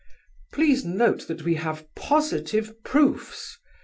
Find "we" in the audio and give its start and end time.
1.43-1.53